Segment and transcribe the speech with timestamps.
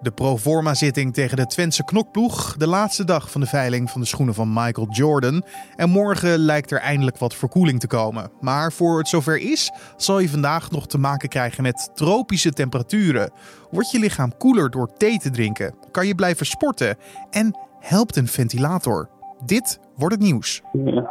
[0.00, 2.56] De proforma-zitting tegen de Twentse knokploeg.
[2.56, 5.42] De laatste dag van de veiling van de schoenen van Michael Jordan.
[5.76, 8.30] En morgen lijkt er eindelijk wat verkoeling te komen.
[8.40, 13.30] Maar voor het zover is, zal je vandaag nog te maken krijgen met tropische temperaturen.
[13.70, 15.74] Wordt je lichaam koeler door thee te drinken?
[15.90, 16.96] Kan je blijven sporten?
[17.30, 19.08] En helpt een ventilator?
[19.44, 20.62] Dit wordt het nieuws.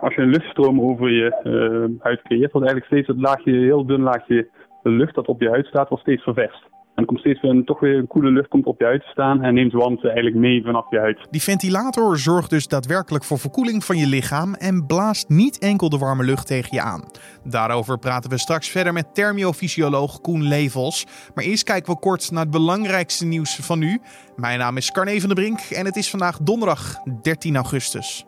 [0.01, 3.85] Als je een luchtstroom over je uh, huid creëert, wordt eigenlijk steeds het laagje, heel
[3.85, 4.49] dun laagje
[4.83, 6.65] lucht dat op je huid staat, wordt steeds ververst.
[6.97, 9.41] Er komt steeds een, toch weer een koele lucht komt op je huid te staan
[9.41, 11.27] en neemt warmte eigenlijk mee vanaf je huid.
[11.29, 15.97] Die ventilator zorgt dus daadwerkelijk voor verkoeling van je lichaam en blaast niet enkel de
[15.97, 17.03] warme lucht tegen je aan.
[17.43, 21.05] Daarover praten we straks verder met thermiofysioloog Koen Levels.
[21.35, 23.99] Maar eerst kijken we kort naar het belangrijkste nieuws van nu.
[24.35, 28.25] Mijn naam is Carne van der Brink en het is vandaag donderdag 13 augustus.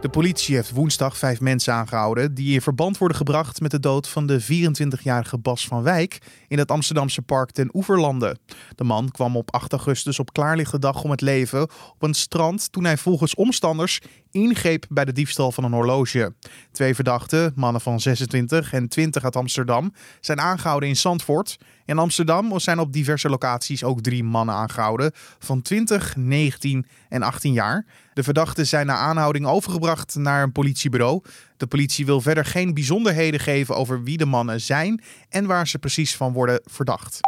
[0.00, 4.08] De politie heeft woensdag vijf mensen aangehouden die in verband worden gebracht met de dood
[4.08, 8.38] van de 24-jarige Bas van Wijk in het Amsterdamse park ten Oeverlanden.
[8.74, 12.72] De man kwam op 8 augustus op klaarlichte dag om het leven op een strand
[12.72, 14.00] toen hij volgens omstanders
[14.30, 16.34] ingreep bij de diefstal van een horloge.
[16.72, 21.58] Twee verdachten, mannen van 26 en 20 uit Amsterdam, zijn aangehouden in Zandvoort.
[21.84, 27.52] In Amsterdam zijn op diverse locaties ook drie mannen aangehouden van 20, 19 en 18
[27.52, 27.86] jaar.
[28.14, 31.22] De verdachten zijn na aanhouding overgebracht naar een politiebureau.
[31.56, 35.78] De politie wil verder geen bijzonderheden geven over wie de mannen zijn en waar ze
[35.78, 37.20] precies van worden verdacht.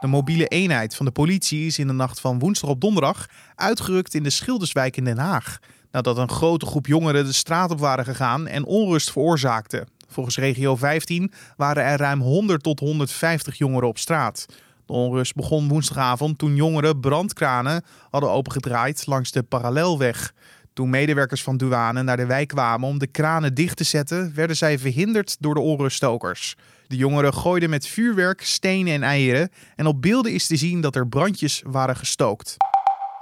[0.00, 4.14] De mobiele eenheid van de politie is in de nacht van woensdag op donderdag uitgerukt
[4.14, 5.58] in de Schilderswijk in Den Haag.
[5.92, 9.88] Nadat een grote groep jongeren de straat op waren gegaan en onrust veroorzaakten.
[10.08, 14.46] Volgens regio 15 waren er ruim 100 tot 150 jongeren op straat.
[14.86, 20.32] De onrust begon woensdagavond toen jongeren brandkranen hadden opengedraaid langs de parallelweg.
[20.72, 24.56] Toen medewerkers van douane naar de wijk kwamen om de kranen dicht te zetten, werden
[24.56, 26.56] zij verhinderd door de onruststokers.
[26.86, 30.96] De jongeren gooiden met vuurwerk, stenen en eieren en op beelden is te zien dat
[30.96, 32.56] er brandjes waren gestookt.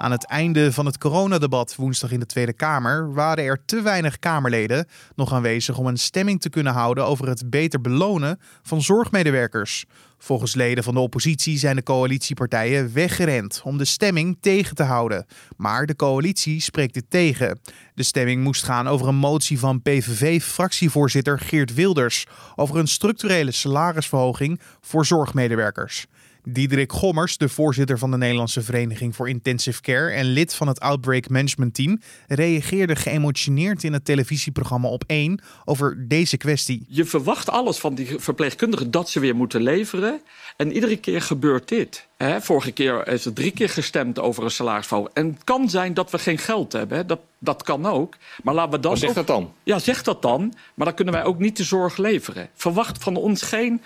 [0.01, 4.19] Aan het einde van het coronadebat woensdag in de Tweede Kamer waren er te weinig
[4.19, 9.85] Kamerleden nog aanwezig om een stemming te kunnen houden over het beter belonen van zorgmedewerkers.
[10.17, 15.25] Volgens leden van de oppositie zijn de coalitiepartijen weggerend om de stemming tegen te houden.
[15.57, 17.59] Maar de coalitie spreekt dit tegen.
[17.93, 22.25] De stemming moest gaan over een motie van PVV-fractievoorzitter Geert Wilders
[22.55, 26.05] over een structurele salarisverhoging voor zorgmedewerkers.
[26.43, 30.79] Diederik Gommers, de voorzitter van de Nederlandse Vereniging voor Intensive Care en lid van het
[30.79, 36.85] Outbreak Management Team, reageerde geëmotioneerd in het televisieprogramma op 1 over deze kwestie.
[36.87, 40.21] Je verwacht alles van die verpleegkundigen dat ze weer moeten leveren.
[40.57, 42.07] En iedere keer gebeurt dit.
[42.39, 45.15] vorige keer is er drie keer gestemd over een salarisverhoging.
[45.15, 47.07] En het kan zijn dat we geen geld hebben.
[47.07, 48.15] Dat, dat kan ook.
[48.43, 48.97] Maar laten we dan.
[48.97, 49.53] zeg dat dan?
[49.63, 50.53] Ja, zeg dat dan.
[50.73, 52.49] Maar dan kunnen wij ook niet de zorg leveren.
[52.53, 53.81] Verwacht van ons geen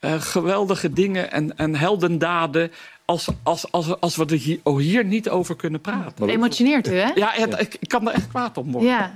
[0.00, 2.70] uh, geweldige dingen en, en heldendaden.
[3.04, 6.28] Als, als, als, als we er hier, oh, hier niet over kunnen praten.
[6.28, 7.10] Emotioneert u, hè?
[7.14, 8.90] Ja, ja, Ik, ik, kan er echt kwaad op worden.
[8.90, 9.12] Ja.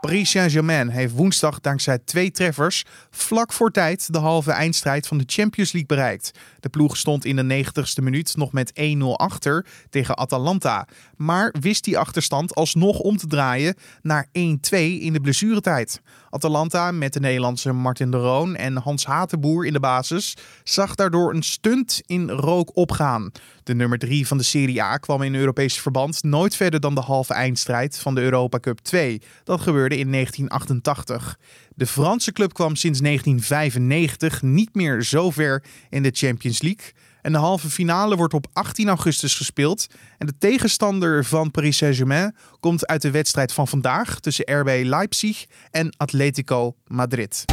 [0.00, 5.24] Paris Saint-Germain heeft woensdag dankzij twee treffers vlak voor tijd de halve eindstrijd van de
[5.26, 6.30] Champions League bereikt.
[6.60, 11.84] De ploeg stond in de 90ste minuut nog met 1-0 achter tegen Atalanta, maar wist
[11.84, 14.30] die achterstand alsnog om te draaien naar 1-2
[14.70, 16.00] in de blessuretijd.
[16.30, 21.34] Atalanta met de Nederlandse Martin de Roon en Hans Hatenboer in de basis zag daardoor
[21.34, 23.30] een stunt in rook opgaan.
[23.62, 27.00] De nummer 3 van de Serie A kwam in Europees verband nooit verder dan de
[27.00, 29.22] halve eindstrijd van de Europa Cup 2.
[29.44, 31.38] Dat gebeurde in 1988.
[31.74, 36.92] De Franse club kwam sinds 1995 niet meer zo ver in de Champions League.
[37.22, 39.86] En de halve finale wordt op 18 augustus gespeeld.
[40.18, 45.46] En de tegenstander van Paris Saint-Germain komt uit de wedstrijd van vandaag tussen RB Leipzig
[45.70, 47.44] en Atletico Madrid.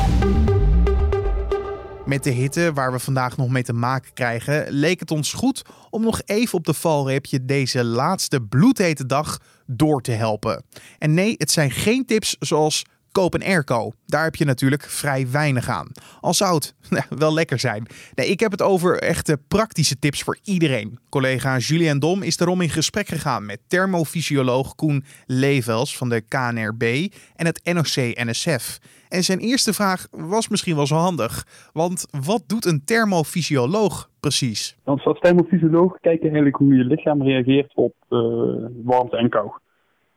[2.05, 5.61] Met de hitte waar we vandaag nog mee te maken krijgen, leek het ons goed
[5.89, 10.63] om nog even op de valreepje deze laatste bloedhete dag door te helpen.
[10.99, 12.83] En nee, het zijn geen tips zoals
[13.15, 13.91] koop een airco.
[14.05, 15.91] Daar heb je natuurlijk vrij weinig aan.
[16.21, 16.75] Al zou het
[17.23, 17.85] wel lekker zijn.
[18.15, 20.99] Nee, ik heb het over echte praktische tips voor iedereen.
[21.09, 27.07] Collega Julien Dom is daarom in gesprek gegaan met thermofysioloog Koen Levels van de KNRB
[27.35, 28.79] en het NOC-NSF.
[29.09, 31.45] En zijn eerste vraag was misschien wel zo handig.
[31.73, 34.77] Want wat doet een thermofysioloog precies?
[34.83, 38.19] Als thermofysioloog kijken eigenlijk hoe je lichaam reageert op uh,
[38.83, 39.51] warmte en kou.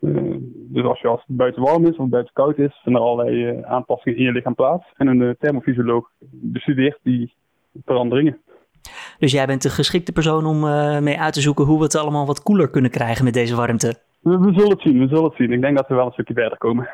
[0.00, 3.00] Uh, dus als, je, als het buiten warm is of buiten koud is, zijn er
[3.00, 4.85] allerlei uh, aanpassingen in je lichaam plaats.
[4.97, 7.35] En een thermofysioloog bestudeert die
[7.85, 8.39] veranderingen.
[9.19, 10.61] Dus jij bent de geschikte persoon om
[11.03, 13.95] mee uit te zoeken hoe we het allemaal wat koeler kunnen krijgen met deze warmte?
[14.21, 15.53] We, zullen het zien, we zullen het zien.
[15.53, 16.89] Ik denk dat we wel een stukje verder komen.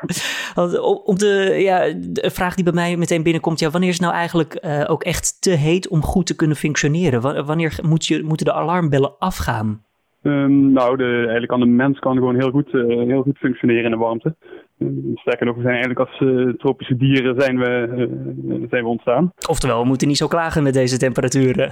[1.05, 4.17] Om de, ja, de vraag die bij mij meteen binnenkomt, ja, wanneer is het nou
[4.17, 7.45] eigenlijk uh, ook echt te heet om goed te kunnen functioneren?
[7.45, 9.84] Wanneer moet je, moeten de alarmbellen afgaan?
[10.27, 13.83] Um, nou, de, eigenlijk kan de mens kan gewoon heel goed, uh, heel goed functioneren
[13.83, 14.35] in de warmte.
[14.77, 19.31] Uh, sterker nog, we zijn eigenlijk als uh, tropische dieren zijn we, zijn we ontstaan.
[19.49, 21.71] Oftewel, we moeten niet zo klagen met deze temperaturen.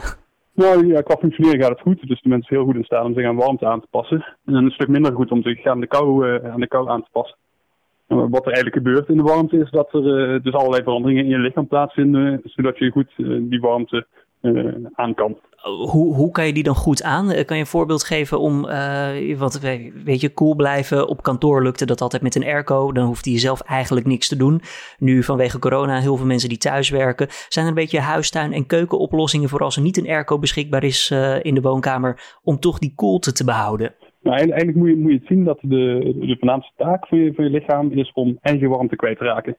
[0.53, 2.07] Nou ja, qua functioneren gaat het goed.
[2.07, 4.25] Dus de mensen zijn heel goed in staat om zich aan warmte aan te passen.
[4.45, 7.09] En een stuk minder goed om zich aan de kou, aan, de kou aan te
[7.11, 7.37] passen.
[8.07, 11.29] En wat er eigenlijk gebeurt in de warmte is dat er dus allerlei veranderingen in
[11.29, 12.41] je lichaam plaatsvinden.
[12.43, 13.13] Zodat je goed
[13.49, 14.05] die warmte
[14.95, 17.31] aan kan hoe, hoe kan je die dan goed aan?
[17.31, 19.59] Eh, kan je een voorbeeld geven om, uh, wat,
[20.03, 21.07] weet je, cool blijven?
[21.07, 22.91] Op kantoor lukte dat altijd met een airco.
[22.91, 24.61] Dan hoefde je zelf eigenlijk niks te doen.
[24.99, 27.27] Nu vanwege corona heel veel mensen die thuis werken.
[27.29, 31.09] Zijn er een beetje huistuin- en keukenoplossingen voor als er niet een airco beschikbaar is
[31.13, 33.95] uh, in de woonkamer, om toch die koelte te behouden?
[34.21, 37.33] Nou, eigenlijk moet je, moet je het zien dat de, de voornaamste taak van je,
[37.33, 39.57] van je lichaam is om eigen warmte kwijt te raken.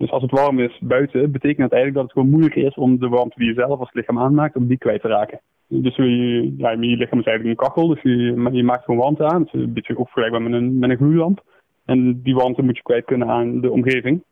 [0.00, 2.98] Dus als het warm is buiten, betekent dat eigenlijk dat het gewoon moeilijker is om
[2.98, 5.40] de warmte die je zelf als lichaam aanmaakt, om die kwijt te raken.
[5.68, 9.24] Dus je, ja, je lichaam is eigenlijk een kachel, dus je, je maakt gewoon warmte
[9.24, 9.42] aan.
[9.42, 11.42] Het is een beetje ook vergelijkbaar met een, met een gloeilamp.
[11.84, 14.22] En die warmte moet je kwijt kunnen aan de omgeving.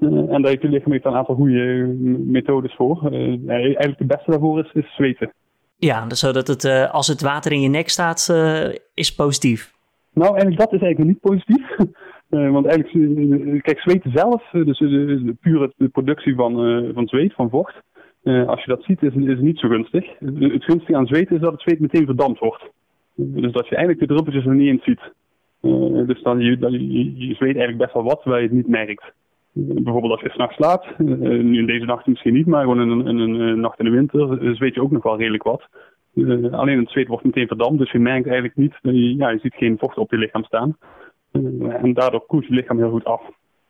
[0.00, 1.94] Uh, en daar heeft je lichaam heeft een aantal goede
[2.26, 3.12] methodes voor.
[3.12, 5.32] Uh, eigenlijk de beste daarvoor is, is zweten.
[5.76, 8.28] Ja, dus zodat het, uh, als het water in je nek staat,
[8.94, 9.72] is positief.
[10.12, 11.76] Nou, eigenlijk dat is eigenlijk niet positief.
[12.30, 16.54] Uh, want eigenlijk, uh, kijk, zweten zelf, uh, dus de, pure productie van,
[16.94, 17.74] van zweet, van vocht,
[18.24, 20.18] als je dat ziet, is, is niet zo gunstig.
[20.18, 22.70] Het gunstige aan zweten is dat het zweet meteen verdampt wordt.
[23.14, 25.00] Dus dat je eigenlijk de druppeltjes er niet in ziet.
[26.06, 29.12] dus dan je, dan, je, zweet eigenlijk best wel wat, terwijl je het niet merkt.
[29.52, 33.18] bijvoorbeeld als je s'nachts slaapt, nu in deze nacht misschien niet, maar gewoon in, in,
[33.18, 35.68] een nacht in de winter, zweet je ook nog wel redelijk wat.
[36.50, 38.78] alleen het zweet wordt meteen verdampt, dus je merkt eigenlijk niet,
[39.18, 40.76] ja, je ziet geen vocht op je lichaam staan.
[41.32, 43.22] Eh, en daardoor koelt je lichaam heel goed af.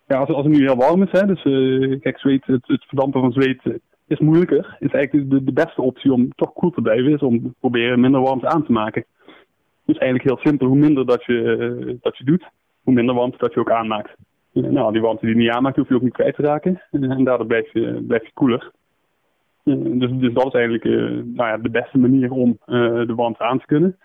[0.06, 2.84] Ja, als, als het nu heel warm is, hè, dus uh, kijk, zweet, het, het,
[2.84, 3.74] verdampen van zweet eh,
[4.06, 4.76] is moeilijker.
[4.78, 8.20] Is eigenlijk de, de beste optie om toch koel te blijven, is om proberen minder
[8.20, 9.04] warmte aan te maken.
[9.84, 12.48] Dus eigenlijk heel simpel, hoe minder dat je, dat je doet,
[12.82, 14.14] hoe minder warmte dat je ook aanmaakt.
[14.52, 16.82] nou, die warmte die je niet aanmaakt, hoef je ook niet kwijt te raken.
[16.90, 18.70] En daardoor blijf je, blijf je koeler.
[19.64, 20.84] dus, dus dat is eigenlijk
[21.34, 23.98] nou ja, de beste manier om de warmte aan te kunnen.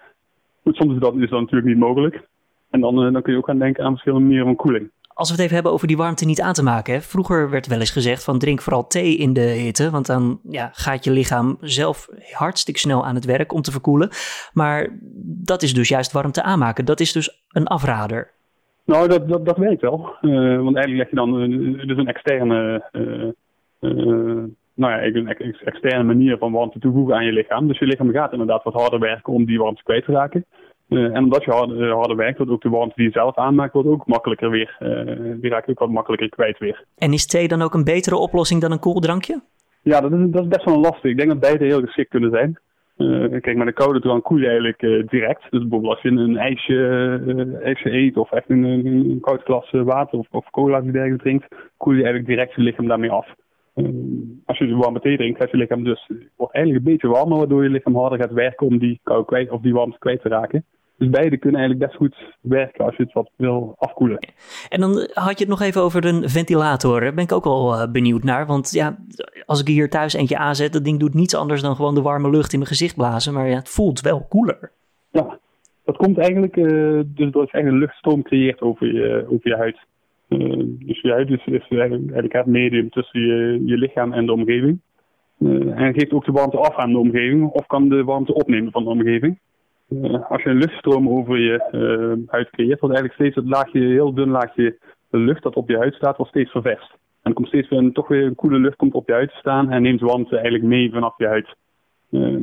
[0.64, 2.28] Soms is dat, is dat natuurlijk niet mogelijk.
[2.74, 4.92] En dan, eh, dan kun je ook gaan denken aan verschillende manieren van koeling.
[5.14, 6.94] Als we het even hebben over die warmte niet aan te maken.
[6.94, 7.02] Hè?
[7.02, 9.90] Vroeger werd wel eens gezegd van drink vooral thee in de hitte.
[9.90, 14.10] Want dan ja, gaat je lichaam zelf hartstikke snel aan het werk om te verkoelen.
[14.54, 15.00] Maar
[15.46, 16.86] dat is dus juist warmte aanmaken.
[16.86, 18.32] Dat is dus een afrader.
[18.86, 20.16] Nou, dat, dat, dat werkt wel.
[20.22, 23.32] Uh, want eigenlijk leg je dan uh, dus een externe, uh,
[24.74, 25.28] nou ja, een
[25.64, 27.68] externe manier van warmte toevoegen aan je lichaam.
[27.68, 30.46] Dus je lichaam gaat inderdaad wat harder werken om die warmte kwijt te raken.
[30.90, 33.38] Uh, en omdat je harder, eh, harder werkt, wordt ook de warmte die je zelf
[33.38, 34.78] aanmaakt, wordt ook makkelijker weer.
[34.80, 36.86] Uh, die raak je ook wat makkelijker kwijt weer.
[36.98, 39.42] En is thee dan ook een betere oplossing dan een koeldrankje?
[39.82, 41.12] Ja, dat is, dat is best wel lastig.
[41.12, 42.60] Ik denk dat beide heel geschikt kunnen zijn.
[42.98, 45.42] Uh, kijk, met een koude drank koel je eigenlijk direct.
[45.50, 50.20] Dus bijvoorbeeld als je een ijsje, ijsje eet of echt een, een koud glas water
[50.20, 51.48] of, of cola die dergelijke drinkt,
[51.78, 53.28] koel je eigenlijk direct je lichaam daarmee af.
[54.46, 57.64] Als je warme thee drinkt, gaat je lichaam dus wordt eigenlijk een beetje warmer, waardoor
[57.64, 60.66] je lichaam harder gaat werken om die kou kwijt of die warmte kwijt te raken.
[60.98, 64.18] Dus beide kunnen eigenlijk best goed werken als je het wat wil afkoelen.
[64.70, 67.00] En dan had je het nog even over een ventilator.
[67.00, 68.46] Daar ben ik ook wel uh, benieuwd naar.
[68.46, 68.98] Want ja,
[69.46, 72.30] als ik hier thuis eentje aanzet, dat ding doet niets anders dan gewoon de warme
[72.30, 73.34] lucht in mijn gezicht blazen.
[73.34, 74.72] Maar ja, het voelt wel koeler.
[75.12, 75.40] Ja,
[75.86, 79.78] dat komt eigenlijk uh, dus doordat je een luchtstroom creëert over je, over je huid.
[80.34, 83.22] Uh, dus je huid is, is eigenlijk het medium tussen
[83.66, 84.80] je, lichaam en de omgeving.
[85.76, 88.84] en geeft ook de warmte af aan de omgeving of kan de warmte opnemen van
[88.84, 89.40] de omgeving.
[89.90, 94.14] Eh, als je een luchtstroom over je huid creëert, wordt eigenlijk steeds het laagje, heel
[94.14, 94.78] dun laagje
[95.10, 96.92] lucht dat op je huid staat, wordt steeds ververst.
[96.92, 96.98] En
[97.32, 99.38] dan komt steeds weer een, toch weer een koele lucht komt op je huid te
[99.38, 101.56] staan en neemt warmte eigenlijk mee vanaf je huid.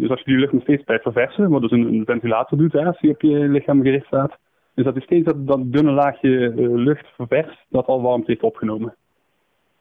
[0.01, 3.01] Dus als je die lucht nog steeds blijft verversen, wat dus een, ventilator doet als
[3.01, 4.39] die op je lichaam gericht staat,
[4.75, 8.95] dus dat is steeds dat, dat dunne laagje lucht ververst dat al warmte heeft opgenomen.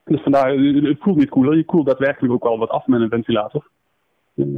[0.04, 3.08] Dus vandaar, het voelt niet koeler, je koelt daadwerkelijk ook wel wat af met een
[3.08, 3.68] ventilator.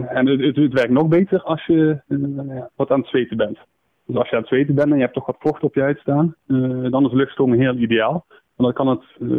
[0.08, 2.00] En het, het, werkt nog beter als je
[2.76, 3.58] wat aan het zweten bent.
[4.06, 5.80] Dus als je aan het zweten bent en je hebt toch wat vocht op je
[5.80, 6.34] huid staan,
[6.90, 8.26] dan is luchtstroom heel ideaal.
[8.56, 9.30] Want dan kan het,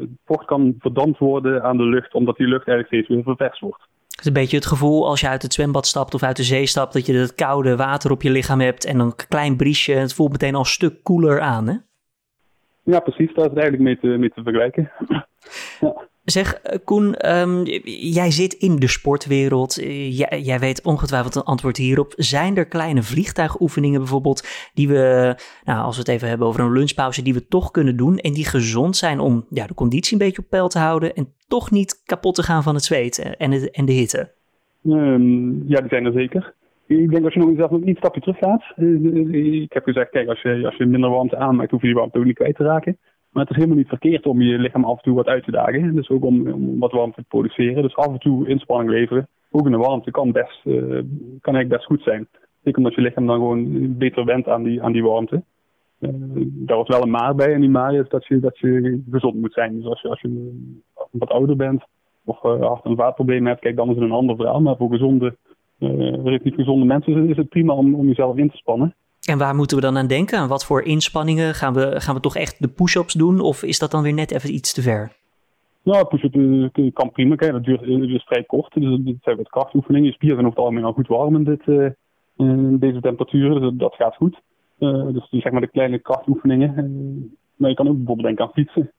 [0.00, 3.60] het vocht kan verdampt worden aan de lucht, omdat die lucht eigenlijk steeds weer ververst
[3.60, 3.88] wordt.
[4.10, 6.42] Het is een beetje het gevoel als je uit het zwembad stapt of uit de
[6.42, 9.92] zee stapt, dat je het koude water op je lichaam hebt en een klein briesje.
[9.92, 11.74] Het voelt meteen al een stuk koeler aan, hè?
[12.82, 13.34] Ja, precies.
[13.34, 14.90] Daar is het eigenlijk mee te, mee te vergelijken.
[15.80, 16.08] ja.
[16.24, 17.62] Zeg, eh, Koen, ehm,
[18.12, 19.78] jij zit in de sportwereld.
[19.78, 22.12] Eh, jij, jij, weet ongetwijfeld een antwoord hierop.
[22.16, 25.34] Zijn er kleine vliegtuigoefeningen bijvoorbeeld, die we,
[25.64, 28.32] nou, als we het even hebben over een lunchpauze, die we toch kunnen doen en
[28.32, 31.70] die gezond zijn om ja, de conditie een beetje op peil te houden en toch
[31.70, 34.32] niet kapot te gaan van het zweet en en de hitte?
[34.84, 36.54] Um, ja, die zijn er zeker.
[36.86, 38.72] Ik denk als je nog zelf nog een stapje terug gaat.
[38.76, 41.96] Eh, ik heb gezegd, kijk, als je, als je minder warmte aanmaakt, hoef je die
[41.96, 42.98] warmte ook niet kwijt te raken.
[43.30, 45.50] Maar het is helemaal niet verkeerd om je lichaam af en toe wat uit te
[45.50, 45.94] dagen.
[45.94, 47.82] Dus ook om, om wat warmte te produceren.
[47.82, 49.28] Dus af en toe inspanning leveren.
[49.50, 50.74] Ook in de warmte kan, best, uh,
[51.40, 52.28] kan eigenlijk best goed zijn.
[52.62, 55.42] Zeker omdat je lichaam dan gewoon beter went aan die, aan die warmte.
[56.00, 56.10] Uh,
[56.44, 57.54] daar was wel een maar bij.
[57.54, 59.76] En die maar is dat je, dat je gezond moet zijn.
[59.76, 60.60] Dus als je, als je
[61.10, 61.84] wat ouder bent
[62.24, 64.60] of uh, hart- en vaatproblemen hebt, kijk, dan is het een ander verhaal.
[64.60, 65.36] Maar voor gezonde,
[66.24, 68.94] relatief gezonde mensen is het prima om, om jezelf in te spannen.
[69.28, 70.38] En waar moeten we dan aan denken?
[70.38, 71.54] Aan wat voor inspanningen?
[71.54, 73.40] Gaan we, gaan we toch echt de push-ups doen?
[73.40, 75.12] Of is dat dan weer net even iets te ver?
[75.82, 76.32] Nou, push-up
[76.94, 77.36] kan prima.
[77.36, 78.74] Dat duurt dus vrij kort.
[78.74, 80.08] Dus het zijn wat krachtoefeningen.
[80.08, 81.92] Je spieren zijn over het algemeen al goed warm in, dit,
[82.36, 83.60] in deze temperaturen.
[83.60, 84.40] Dus dat gaat goed.
[84.78, 86.74] Uh, dus zeg maar de kleine krachtoefeningen.
[87.56, 88.92] maar je kan ook bijvoorbeeld denken aan fietsen.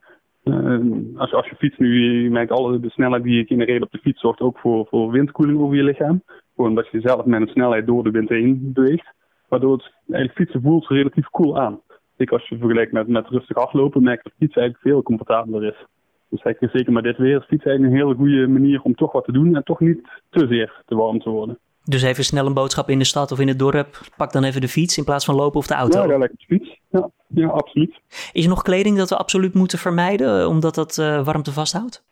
[1.18, 3.92] als, je, als je fietst nu, je merkt alle de snelheid die je genereert op
[3.92, 6.24] de fiets zorgt ook voor, voor windkoeling over je lichaam.
[6.56, 9.14] Gewoon omdat je zelf met een snelheid door de wind heen beweegt.
[9.52, 11.80] Waardoor het eigenlijk fietsen voelt relatief cool aan.
[12.18, 15.86] Ik als je vergelijkt met, met rustig aflopen, merk dat fietsen eigenlijk veel comfortabeler is.
[16.30, 19.12] Dus eigenlijk zeker met dit weer is fietsen eigenlijk een hele goede manier om toch
[19.12, 21.60] wat te doen en toch niet te zeer te warm te worden.
[21.84, 24.00] Dus even snel een boodschap in de stad of in het dorp.
[24.18, 26.00] Pak dan even de fiets in plaats van lopen of de auto.
[26.00, 26.80] Ja, ja lekker de fiets.
[26.90, 28.00] Ja, ja, absoluut.
[28.32, 32.04] Is er nog kleding dat we absoluut moeten vermijden, omdat dat uh, warmte vasthoudt?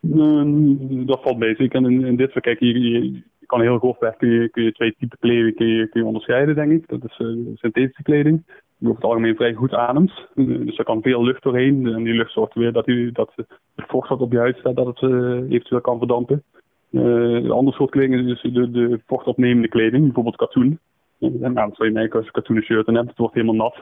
[0.00, 1.54] Uh, dat valt mee.
[1.54, 4.72] Zeker in, in dit kijk, je, je, je kan heel grofweg kun je, kun je
[4.72, 6.88] twee typen kleding kun je, kun je onderscheiden, denk ik.
[6.88, 8.42] Dat is uh, synthetische kleding,
[8.78, 10.12] die over het algemeen vrij goed ademt.
[10.34, 11.86] Uh, dus er kan veel lucht doorheen.
[11.86, 14.76] En die lucht zorgt weer dat, u, dat de vocht wat op je huid staat,
[14.76, 15.02] dat het
[15.50, 16.42] eventueel kan verdampen.
[16.90, 20.78] een ander soort kleding is dus de, de vochtopnemende kleding, bijvoorbeeld katoen.
[21.18, 23.08] nou, dat zou je merken als je katoenen shirt aan hebt.
[23.08, 23.76] Het wordt helemaal nat.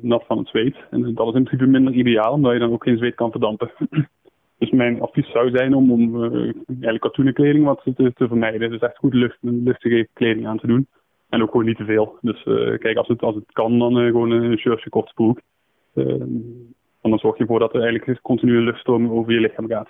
[0.00, 0.76] nat van het zweet.
[0.90, 3.70] En dat is in principe minder ideaal, omdat je dan ook geen zweet kan verdampen.
[4.64, 6.32] Dus mijn advies zou zijn om, om uh,
[6.66, 8.70] eigenlijk katoenen kleding wat te, te vermijden.
[8.70, 10.86] Dus echt goed lucht, luchtige kleding aan te doen.
[11.28, 12.18] En ook gewoon niet te veel.
[12.20, 15.40] Dus uh, kijk, als het, als het kan, dan uh, gewoon een shirtje, korte broek.
[17.00, 19.88] dan zorg je ervoor dat er eigenlijk continue luchtstroom over je lichaam gaat.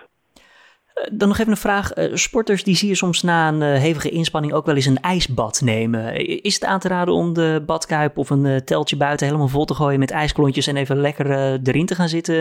[1.12, 1.90] Dan nog even een vraag.
[2.12, 6.26] Sporters die zie je soms na een hevige inspanning ook wel eens een ijsbad nemen.
[6.42, 9.74] Is het aan te raden om de badkuip of een teltje buiten helemaal vol te
[9.74, 11.26] gooien met ijsklontjes en even lekker
[11.62, 12.34] erin te gaan zitten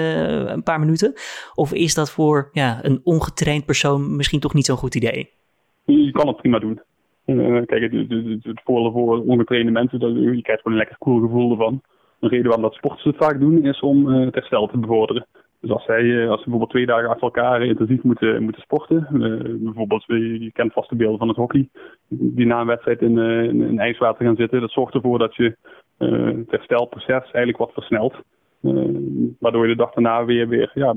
[0.52, 1.14] een paar minuten?
[1.56, 5.30] Of is dat voor ja, een ongetraind persoon misschien toch niet zo'n goed idee?
[5.86, 6.82] Je kan het prima doen.
[7.66, 10.00] kijk, het, voordeel voor ongetrainde mensen,
[10.36, 11.82] je krijgt gewoon een lekker cool gevoel ervan.
[12.20, 15.28] Een reden waarom dat sporters het vaak doen, is om het herstel te bevorderen.
[15.64, 19.60] Dus als zij, als ze bijvoorbeeld twee dagen achter elkaar intensief moeten, moeten sporten, uh,
[19.64, 21.70] bijvoorbeeld, je kent vast de beelden van het hockey,
[22.08, 25.56] die na een wedstrijd in, in, ijswater gaan zitten, dat zorgt ervoor dat je
[26.00, 28.14] uh, het herstelproces eigenlijk wat versnelt.
[29.40, 30.96] waardoor je de dag daarna weer, weer ja,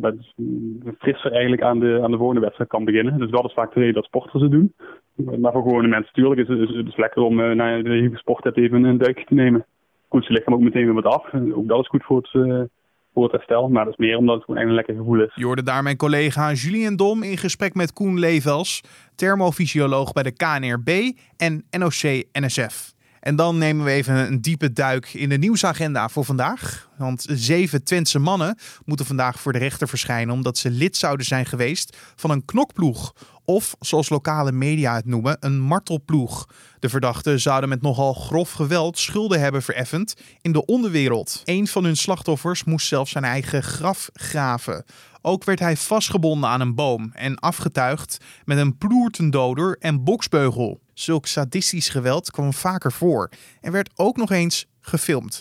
[0.99, 3.19] frisser eigenlijk aan de, aan de volgende wedstrijd kan beginnen.
[3.19, 4.73] Dus dat is vaak de reden dat sporters het doen.
[5.15, 8.99] Maar voor gewone mensen natuurlijk is het, het lekker om na gesport hebt even een
[8.99, 9.67] duikje te nemen.
[10.09, 11.35] Koelt je lichaam ook meteen weer wat af.
[11.55, 12.71] Ook dat is goed voor het
[13.17, 15.33] Maar dat is meer omdat het gewoon een lekker gevoel is.
[15.35, 18.81] Je hoorde daar mijn collega Julien Dom in gesprek met Koen Levels,
[19.15, 22.96] thermofysioloog bij de KNRB en NOC-NSF.
[23.27, 26.89] En dan nemen we even een diepe duik in de nieuwsagenda voor vandaag.
[26.99, 31.47] Want zeven Twentse mannen moeten vandaag voor de rechter verschijnen omdat ze lid zouden zijn
[31.47, 33.15] geweest van een knokploeg.
[33.45, 36.49] Of, zoals lokale media het noemen, een martelploeg.
[36.79, 41.43] De verdachten zouden met nogal grof geweld schulden hebben vereffend in de onderwereld.
[41.45, 44.85] Een van hun slachtoffers moest zelfs zijn eigen graf graven.
[45.29, 50.81] Ook werd hij vastgebonden aan een boom en afgetuigd met een ploertendoder en boksbeugel.
[50.95, 53.31] Zulk sadistisch geweld kwam vaker voor
[53.61, 55.41] en werd ook nog eens gefilmd.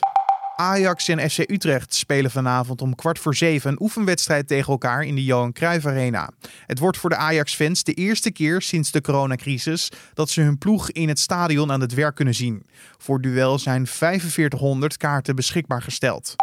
[0.55, 5.15] Ajax en FC Utrecht spelen vanavond om kwart voor zeven een oefenwedstrijd tegen elkaar in
[5.15, 6.29] de Johan Cruijff Arena.
[6.65, 10.91] Het wordt voor de Ajax-fans de eerste keer sinds de coronacrisis dat ze hun ploeg
[10.91, 12.65] in het stadion aan het werk kunnen zien.
[12.97, 16.35] Voor duel zijn 4500 kaarten beschikbaar gesteld.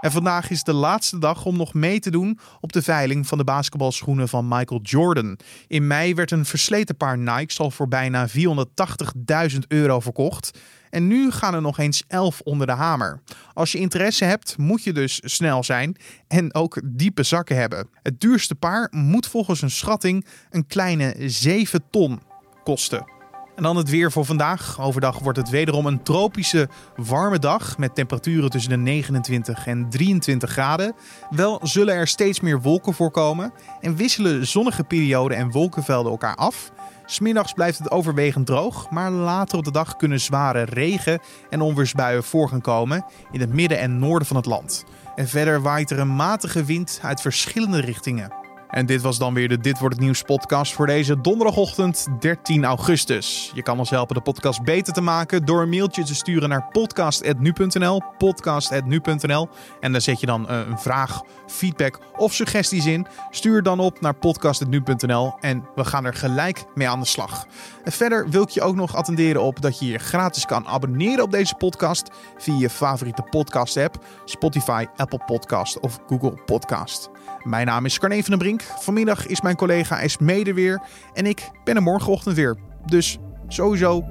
[0.00, 3.38] En vandaag is de laatste dag om nog mee te doen op de veiling van
[3.38, 5.38] de basketbalschoenen van Michael Jordan.
[5.66, 10.58] In mei werd een versleten paar Nikes al voor bijna 480.000 euro verkocht.
[10.90, 13.20] En nu gaan er nog eens 11 onder de hamer.
[13.54, 15.96] Als je interesse hebt, moet je dus snel zijn
[16.28, 17.88] en ook diepe zakken hebben.
[18.02, 22.20] Het duurste paar moet volgens een schatting een kleine 7 ton
[22.64, 23.19] kosten.
[23.56, 24.80] En dan het weer voor vandaag.
[24.80, 30.50] Overdag wordt het wederom een tropische warme dag met temperaturen tussen de 29 en 23
[30.50, 30.94] graden.
[31.30, 36.72] Wel zullen er steeds meer wolken voorkomen en wisselen zonnige perioden en wolkenvelden elkaar af.
[37.06, 42.24] Smiddags blijft het overwegend droog, maar later op de dag kunnen zware regen- en onweersbuien
[42.24, 44.84] voor gaan komen in het midden en noorden van het land.
[45.14, 48.39] En verder waait er een matige wind uit verschillende richtingen.
[48.70, 52.64] En dit was dan weer de Dit Wordt Het Nieuws podcast voor deze donderdagochtend 13
[52.64, 53.50] augustus.
[53.54, 56.68] Je kan ons helpen de podcast beter te maken door een mailtje te sturen naar
[56.72, 59.48] podcast.nu.nl, podcast.nu.nl.
[59.80, 63.06] En daar zet je dan eh, een vraag, feedback of suggesties in.
[63.30, 67.46] Stuur dan op naar podcast.nu.nl en we gaan er gelijk mee aan de slag.
[67.84, 71.30] Verder wil ik je ook nog attenderen op dat je je gratis kan abonneren op
[71.30, 77.10] deze podcast via je favoriete podcast app, Spotify, Apple Podcast of Google Podcast.
[77.42, 80.82] Mijn naam is Carne van den Vanmiddag is mijn collega Esmede weer.
[81.14, 82.56] En ik ben er morgenochtend weer.
[82.86, 84.04] Dus sowieso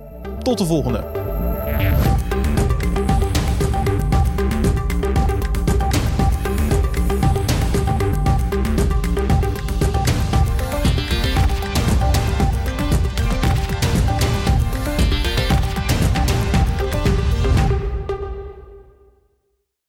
[0.43, 1.28] tot de volgende.